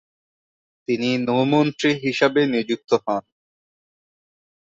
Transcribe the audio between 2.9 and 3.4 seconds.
হন।